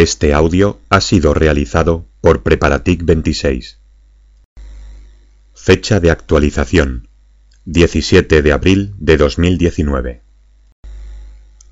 [0.00, 3.78] Este audio ha sido realizado por Preparatic 26.
[5.56, 7.08] Fecha de actualización
[7.64, 10.22] 17 de abril de 2019.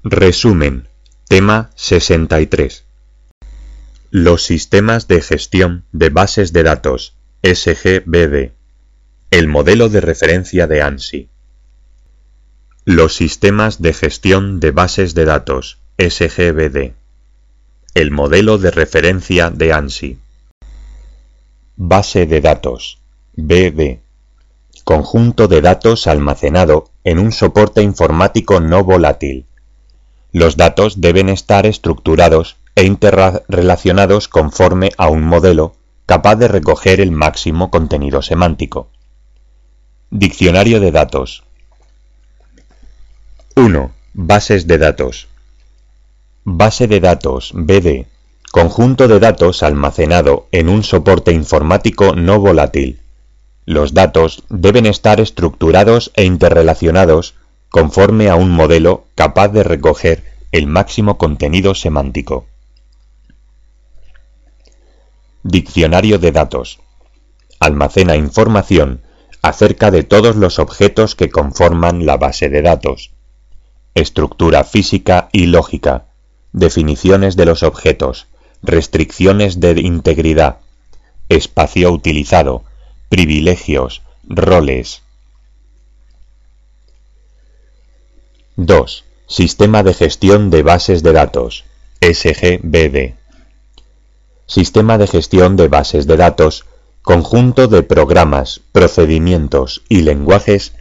[0.02, 0.88] Resumen.
[1.28, 2.84] Tema 63.
[4.10, 7.14] Los sistemas de gestión de bases de datos
[7.44, 8.50] SGBD.
[9.30, 11.28] El modelo de referencia de ANSI.
[12.84, 17.05] Los sistemas de gestión de bases de datos SGBD.
[17.96, 20.18] El modelo de referencia de ANSI.
[21.76, 22.98] Base de datos
[23.36, 24.00] BD.
[24.84, 29.46] Conjunto de datos almacenado en un soporte informático no volátil.
[30.30, 37.12] Los datos deben estar estructurados e interrelacionados conforme a un modelo capaz de recoger el
[37.12, 38.90] máximo contenido semántico.
[40.10, 41.44] Diccionario de datos
[43.54, 43.90] 1.
[44.12, 45.28] Bases de datos.
[46.48, 48.06] Base de datos BD.
[48.52, 53.00] Conjunto de datos almacenado en un soporte informático no volátil.
[53.64, 57.34] Los datos deben estar estructurados e interrelacionados
[57.68, 60.22] conforme a un modelo capaz de recoger
[60.52, 62.46] el máximo contenido semántico.
[65.42, 66.78] Diccionario de datos.
[67.58, 69.02] Almacena información
[69.42, 73.10] acerca de todos los objetos que conforman la base de datos.
[73.96, 76.05] Estructura física y lógica.
[76.56, 78.28] Definiciones de los objetos.
[78.62, 80.56] Restricciones de integridad.
[81.28, 82.64] Espacio utilizado.
[83.10, 84.00] Privilegios.
[84.26, 85.02] Roles.
[88.56, 89.04] 2.
[89.26, 91.66] Sistema de gestión de bases de datos.
[92.00, 93.16] SGBD.
[94.46, 96.64] Sistema de gestión de bases de datos,
[97.02, 100.72] conjunto de programas, procedimientos y lenguajes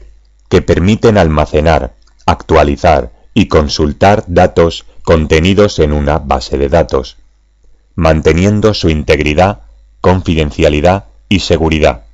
[0.47, 7.17] que permiten almacenar, actualizar y consultar datos contenidos en una base de datos,
[7.93, 9.61] manteniendo su integridad,
[10.01, 12.05] confidencialidad y seguridad.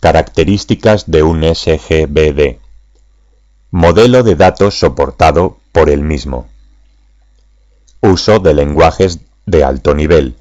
[0.00, 2.58] Características de un SGBD.
[3.70, 6.46] Modelo de datos soportado por el mismo.
[8.02, 10.36] Uso de lenguajes de alto nivel,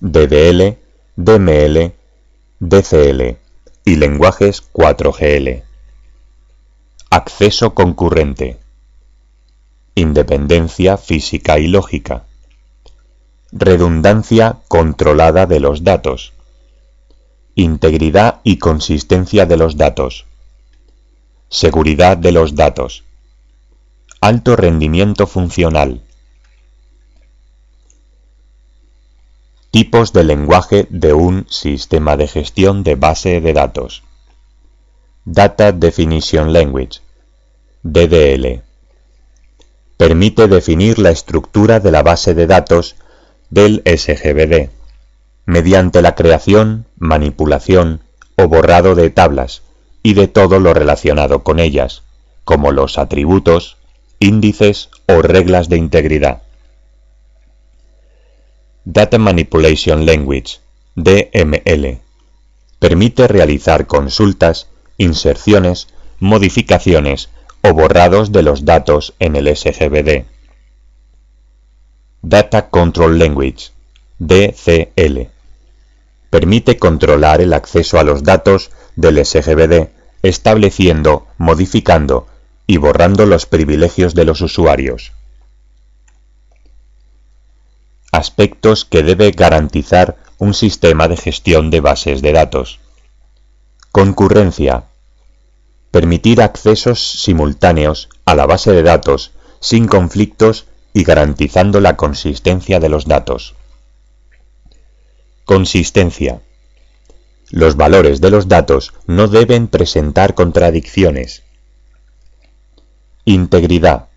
[0.00, 0.76] DDL,
[1.16, 1.94] DML,
[2.60, 3.36] DCL
[3.86, 5.62] y lenguajes 4GL.
[7.08, 8.61] Acceso concurrente.
[9.94, 12.24] Independencia física y lógica.
[13.52, 16.32] Redundancia controlada de los datos.
[17.56, 20.24] Integridad y consistencia de los datos.
[21.50, 23.04] Seguridad de los datos.
[24.22, 26.00] Alto rendimiento funcional.
[29.70, 34.02] Tipos de lenguaje de un sistema de gestión de base de datos.
[35.26, 37.00] Data Definition Language,
[37.82, 38.71] DDL.
[39.96, 42.96] Permite definir la estructura de la base de datos
[43.50, 44.70] del SGBD
[45.46, 48.00] mediante la creación, manipulación
[48.36, 49.62] o borrado de tablas
[50.02, 52.02] y de todo lo relacionado con ellas,
[52.44, 53.76] como los atributos,
[54.18, 56.42] índices o reglas de integridad.
[58.84, 60.58] Data Manipulation Language,
[60.96, 62.00] DML.
[62.78, 65.88] Permite realizar consultas inserciones,
[66.18, 67.28] modificaciones
[67.62, 70.24] o borrados de los datos en el SGBD.
[72.22, 73.70] Data Control Language,
[74.18, 75.28] DCL.
[76.30, 79.88] Permite controlar el acceso a los datos del SGBD,
[80.22, 82.26] estableciendo, modificando
[82.66, 85.12] y borrando los privilegios de los usuarios.
[88.12, 92.80] Aspectos que debe garantizar un sistema de gestión de bases de datos.
[93.90, 94.84] Concurrencia.
[95.92, 100.64] Permitir accesos simultáneos a la base de datos sin conflictos
[100.94, 103.54] y garantizando la consistencia de los datos.
[105.44, 106.40] Consistencia.
[107.50, 111.42] Los valores de los datos no deben presentar contradicciones.
[113.26, 114.08] Integridad.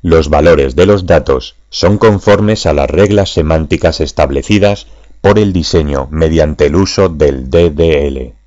[0.00, 4.86] Los valores de los datos son conformes a las reglas semánticas establecidas
[5.20, 8.37] por el diseño mediante el uso del DDL.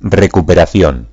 [0.00, 1.08] Recuperación.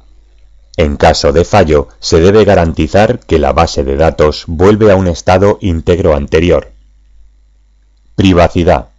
[0.77, 5.07] En caso de fallo, se debe garantizar que la base de datos vuelve a un
[5.07, 6.71] estado íntegro anterior.
[8.15, 8.89] Privacidad.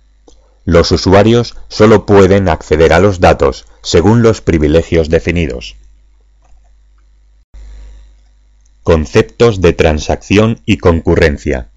[0.66, 5.76] Los usuarios solo pueden acceder a los datos según los privilegios definidos.
[8.82, 11.68] Conceptos de transacción y concurrencia.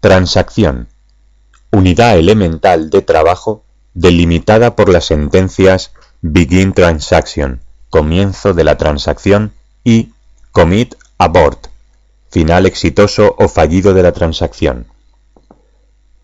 [0.00, 0.88] Transacción.
[1.70, 3.62] Unidad elemental de trabajo
[3.94, 5.92] delimitada por las sentencias
[6.26, 7.60] begin transaction,
[7.90, 9.52] comienzo de la transacción,
[9.84, 10.14] y
[10.52, 11.66] commit abort,
[12.30, 14.86] final exitoso o fallido de la transacción.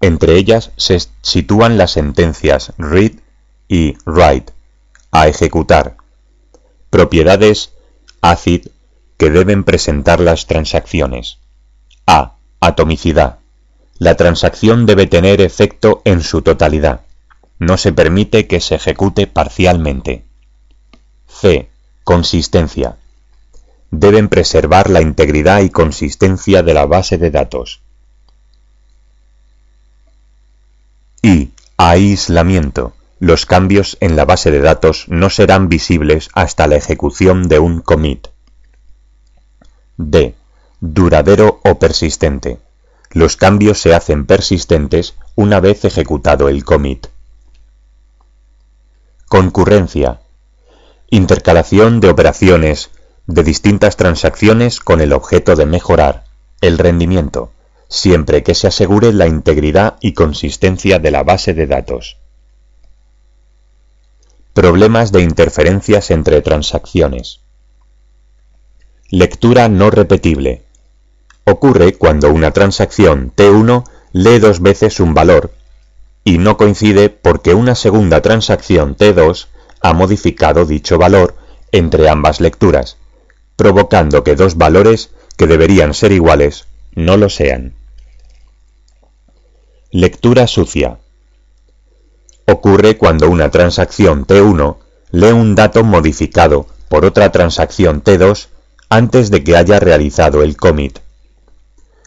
[0.00, 3.12] Entre ellas se sitúan las sentencias read
[3.68, 4.54] y write,
[5.10, 5.98] a ejecutar,
[6.88, 7.74] propiedades
[8.22, 8.68] ACID
[9.18, 11.36] que deben presentar las transacciones.
[12.06, 12.36] A.
[12.60, 13.40] Atomicidad.
[13.98, 17.02] La transacción debe tener efecto en su totalidad.
[17.60, 20.24] No se permite que se ejecute parcialmente.
[21.28, 21.68] C.
[22.04, 22.96] Consistencia.
[23.90, 27.82] Deben preservar la integridad y consistencia de la base de datos.
[31.20, 31.50] Y.
[31.76, 32.94] Aislamiento.
[33.18, 37.82] Los cambios en la base de datos no serán visibles hasta la ejecución de un
[37.82, 38.28] commit.
[39.98, 40.34] D.
[40.80, 42.58] Duradero o persistente.
[43.10, 47.08] Los cambios se hacen persistentes una vez ejecutado el commit.
[49.30, 50.22] Concurrencia.
[51.08, 52.90] Intercalación de operaciones
[53.28, 56.24] de distintas transacciones con el objeto de mejorar
[56.60, 57.52] el rendimiento,
[57.86, 62.16] siempre que se asegure la integridad y consistencia de la base de datos.
[64.52, 67.38] Problemas de interferencias entre transacciones.
[69.10, 70.64] Lectura no repetible.
[71.44, 75.52] Ocurre cuando una transacción T1 lee dos veces un valor
[76.24, 79.46] y no coincide porque una segunda transacción T2
[79.80, 81.34] ha modificado dicho valor
[81.72, 82.96] entre ambas lecturas,
[83.56, 87.74] provocando que dos valores que deberían ser iguales no lo sean.
[89.90, 90.98] Lectura sucia.
[92.46, 94.76] Ocurre cuando una transacción T1
[95.12, 98.48] lee un dato modificado por otra transacción T2
[98.88, 100.98] antes de que haya realizado el commit.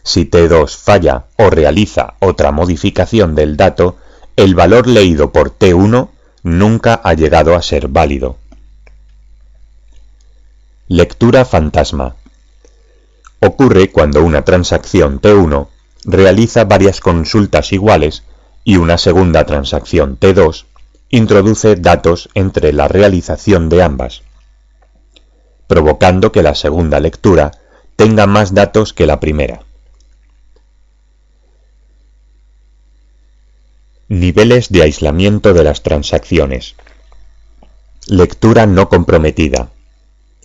[0.02, 3.96] Si T2 falla o realiza otra modificación del dato,
[4.36, 6.08] el valor leído por T1
[6.42, 8.36] nunca ha llegado a ser válido.
[10.88, 12.16] Lectura fantasma.
[13.40, 15.68] Ocurre cuando una transacción T1
[16.04, 18.24] realiza varias consultas iguales
[18.64, 20.64] y una segunda transacción T2
[21.10, 24.22] introduce datos entre la realización de ambas
[25.66, 27.52] provocando que la segunda lectura
[27.96, 29.62] tenga más datos que la primera.
[34.08, 36.74] Niveles de aislamiento de las transacciones.
[38.06, 39.70] Lectura no comprometida.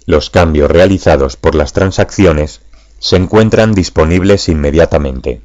[0.06, 2.62] Los cambios realizados por las transacciones
[3.00, 5.42] se encuentran disponibles inmediatamente.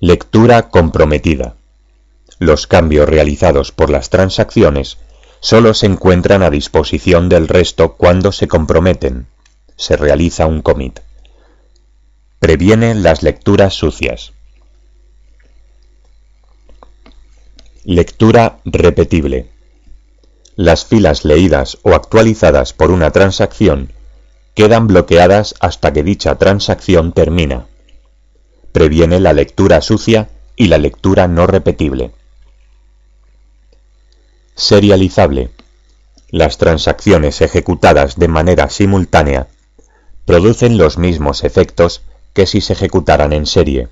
[0.00, 1.56] Lectura comprometida.
[2.38, 4.96] Los cambios realizados por las transacciones
[5.40, 9.26] solo se encuentran a disposición del resto cuando se comprometen.
[9.76, 11.00] Se realiza un commit.
[12.38, 14.32] Previene las lecturas sucias.
[17.88, 19.48] Lectura repetible.
[20.56, 23.92] Las filas leídas o actualizadas por una transacción
[24.54, 27.68] quedan bloqueadas hasta que dicha transacción termina.
[28.72, 32.10] Previene la lectura sucia y la lectura no repetible.
[34.56, 35.50] Serializable.
[36.28, 39.46] Las transacciones ejecutadas de manera simultánea
[40.24, 43.86] producen los mismos efectos que si se ejecutaran en serie.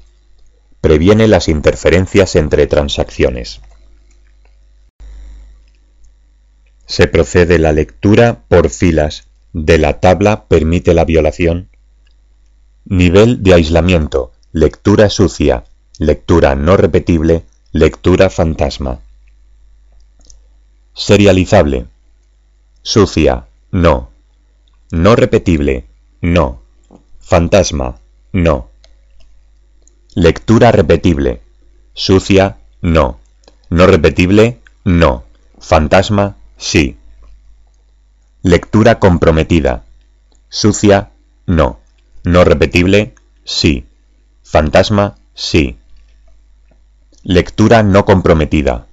[0.81, 3.61] Previene las interferencias entre transacciones.
[6.87, 11.69] Se procede la lectura por filas de la tabla permite la violación.
[12.85, 15.65] Nivel de aislamiento, lectura sucia,
[15.99, 19.01] lectura no repetible, lectura fantasma.
[20.95, 21.87] Serializable.
[22.83, 24.11] Sucia, no.
[24.91, 25.87] No repetible,
[26.21, 26.63] no.
[27.21, 28.01] Fantasma,
[28.33, 28.69] no.
[30.15, 31.41] Lectura repetible.
[31.95, 33.19] Sucia, no.
[33.71, 35.25] No repetible, no.
[35.59, 36.97] Fantasma, sí.
[38.43, 39.85] Lectura comprometida.
[40.49, 41.11] Sucia,
[41.47, 41.79] no.
[42.25, 43.85] No repetible, sí.
[44.43, 45.77] Fantasma, sí.
[47.23, 48.87] Lectura no comprometida.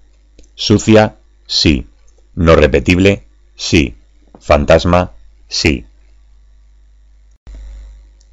[0.54, 1.16] Sucia,
[1.48, 1.88] sí.
[2.36, 3.24] No repetible,
[3.56, 3.96] sí.
[4.38, 5.12] Fantasma,
[5.48, 5.86] sí.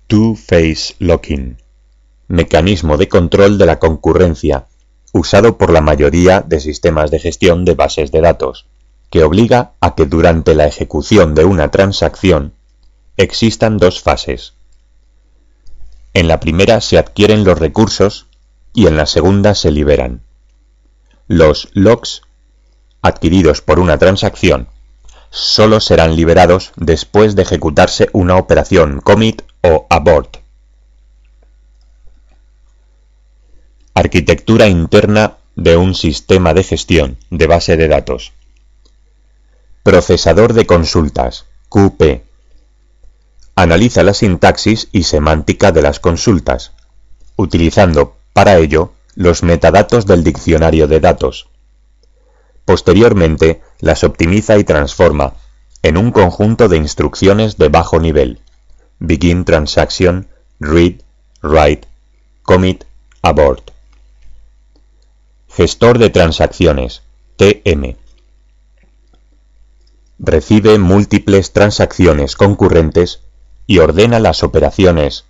[0.08, 1.58] Two-Phase Locking.
[2.26, 4.66] Mecanismo de control de la concurrencia,
[5.12, 8.66] usado por la mayoría de sistemas de gestión de bases de datos,
[9.10, 12.52] que obliga a que durante la ejecución de una transacción
[13.16, 14.54] existan dos fases.
[16.14, 18.26] En la primera se adquieren los recursos
[18.74, 20.22] y en la segunda se liberan.
[21.26, 22.22] Los locks
[23.02, 24.68] adquiridos por una transacción
[25.30, 30.38] solo serán liberados después de ejecutarse una operación commit o abort.
[33.94, 38.32] Arquitectura interna de un sistema de gestión de base de datos.
[39.88, 42.22] Procesador de consultas, QP.
[43.54, 46.72] Analiza la sintaxis y semántica de las consultas,
[47.36, 51.48] utilizando para ello los metadatos del diccionario de datos.
[52.66, 55.32] Posteriormente, las optimiza y transforma
[55.82, 58.40] en un conjunto de instrucciones de bajo nivel,
[58.98, 60.28] begin transaction,
[60.60, 60.96] read,
[61.40, 61.88] write,
[62.42, 62.84] commit,
[63.22, 63.70] abort.
[65.48, 67.00] Gestor de transacciones,
[67.38, 67.96] TM.
[70.18, 73.20] Recibe múltiples transacciones concurrentes
[73.66, 75.24] y ordena las operaciones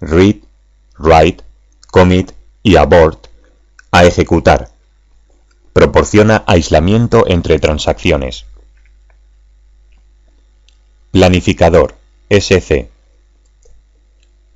[0.00, 0.36] read,
[0.98, 1.44] write,
[1.90, 2.32] commit
[2.62, 3.26] y abort
[3.90, 4.70] a ejecutar.
[5.72, 8.46] Proporciona aislamiento entre transacciones.
[11.10, 11.96] Planificador,
[12.30, 12.88] SC.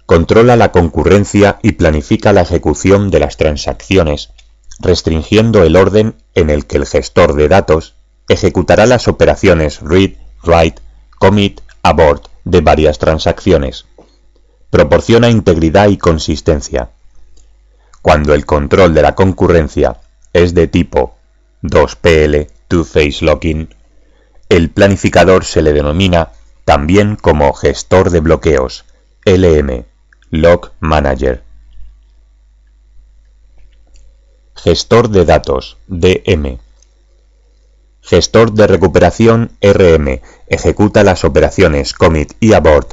[0.07, 4.31] Controla la concurrencia y planifica la ejecución de las transacciones,
[4.79, 7.95] restringiendo el orden en el que el gestor de datos
[8.29, 10.13] ejecutará las operaciones read,
[10.45, 10.81] write,
[11.19, 13.87] commit, abort de varias transacciones.
[14.71, 16.91] Proporciona integridad y consistencia.
[18.03, 19.99] Cuando el control de la concurrencia
[20.33, 21.17] es de tipo
[21.63, 23.69] 2PL, Two-Phase Locking,
[24.49, 26.33] el planificador se le denomina
[26.65, 28.85] también como gestor de bloqueos,
[29.25, 29.85] LM,
[30.31, 31.43] Log Manager.
[34.55, 36.59] Gestor de datos, DM.
[38.07, 42.93] Gestor de recuperación, RM, ejecuta las operaciones commit y abort,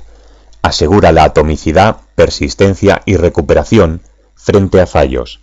[0.61, 4.03] asegura la atomicidad, persistencia y recuperación
[4.35, 5.41] frente a fallos.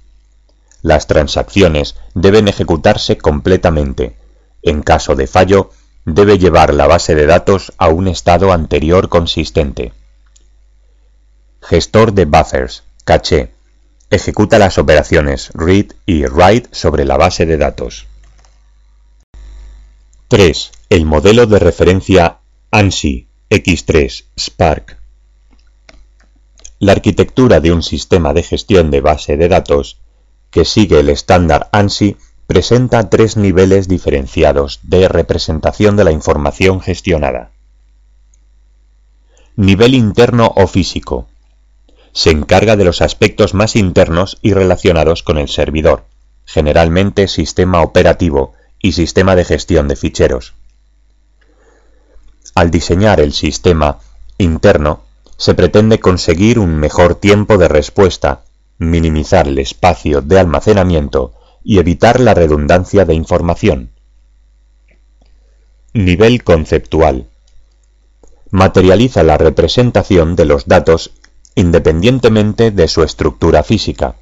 [0.80, 4.16] Las transacciones deben ejecutarse completamente.
[4.62, 5.70] En caso de fallo,
[6.06, 9.92] debe llevar la base de datos a un estado anterior consistente.
[11.60, 13.50] Gestor de buffers, caché.
[14.10, 18.06] Ejecuta las operaciones read y write sobre la base de datos.
[20.30, 20.72] 3.
[20.90, 24.98] El modelo de referencia ANSI X3 Spark
[26.80, 29.96] la arquitectura de un sistema de gestión de base de datos,
[30.50, 37.50] que sigue el estándar ANSI, presenta tres niveles diferenciados de representación de la información gestionada.
[39.56, 41.26] Nivel interno o físico.
[42.12, 46.04] Se encarga de los aspectos más internos y relacionados con el servidor,
[46.44, 50.54] generalmente sistema operativo y sistema de gestión de ficheros.
[52.54, 53.98] Al diseñar el sistema
[54.38, 55.02] interno,
[55.36, 58.42] se pretende conseguir un mejor tiempo de respuesta,
[58.78, 63.90] minimizar el espacio de almacenamiento y evitar la redundancia de información.
[65.92, 67.26] Nivel conceptual.
[68.50, 71.12] Materializa la representación de los datos
[71.54, 74.14] independientemente de su estructura física.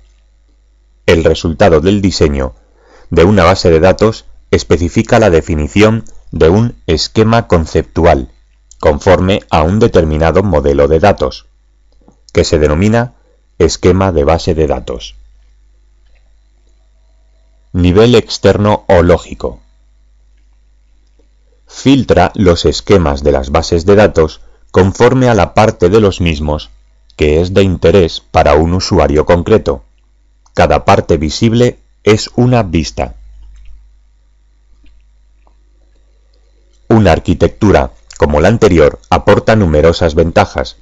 [1.05, 2.55] El resultado del diseño
[3.11, 8.31] de una base de datos especifica la definición de un esquema conceptual
[8.79, 11.47] conforme a un determinado modelo de datos,
[12.33, 13.15] que se denomina
[13.59, 15.15] esquema de base de datos.
[17.73, 19.61] Nivel externo o lógico.
[21.67, 26.71] Filtra los esquemas de las bases de datos conforme a la parte de los mismos
[27.17, 29.83] que es de interés para un usuario concreto.
[30.55, 33.15] Cada parte visible es una vista.
[36.97, 40.79] Una arquitectura como la anterior, aporta numerosas ventajas,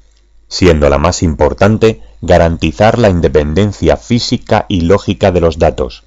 [0.46, 6.04] siendo la más importante garantizar la independencia física y lógica de los datos,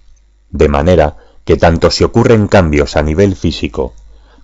[0.50, 3.94] de manera que tanto si ocurren cambios a nivel físico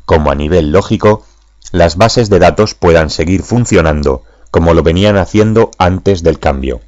[0.04, 1.26] como a nivel lógico,
[1.72, 6.82] las bases de datos puedan seguir funcionando como lo venían haciendo antes del cambio.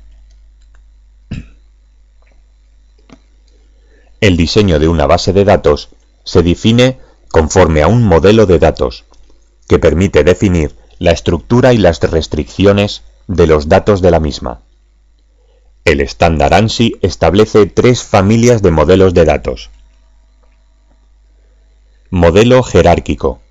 [4.20, 5.92] El diseño de una base de datos
[6.26, 7.00] se define
[7.36, 9.04] conforme a un modelo de datos,
[9.68, 14.62] que permite definir la estructura y las restricciones de los datos de la misma.
[15.84, 19.70] El estándar ANSI establece tres familias de modelos de datos.
[22.10, 23.42] Modelo jerárquico.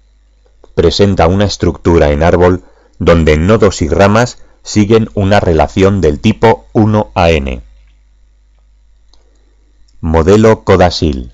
[0.75, 2.64] Presenta una estructura en árbol
[2.99, 7.61] donde nodos y ramas siguen una relación del tipo 1 a n.
[10.00, 11.33] Modelo Codasil.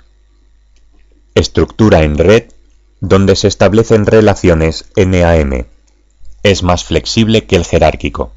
[1.40, 2.52] Estructura en red
[3.00, 5.68] donde se establecen relaciones NAM.
[6.42, 8.32] Es más flexible que el jerárquico.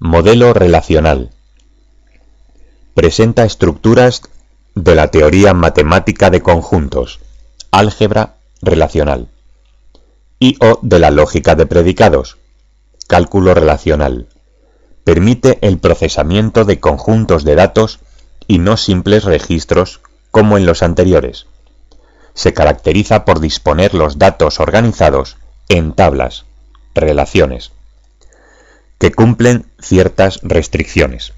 [0.00, 1.30] Modelo relacional.
[2.94, 4.22] Presenta estructuras
[4.74, 7.20] de la teoría matemática de conjuntos,
[7.70, 9.28] álgebra relacional,
[10.40, 12.38] y o de la lógica de predicados,
[13.06, 14.26] cálculo relacional.
[15.04, 18.00] Permite el procesamiento de conjuntos de datos
[18.48, 20.00] y no simples registros
[20.32, 21.46] como en los anteriores
[22.34, 25.36] se caracteriza por disponer los datos organizados
[25.68, 26.44] en tablas,
[26.94, 27.72] relaciones,
[28.98, 31.34] que cumplen ciertas restricciones.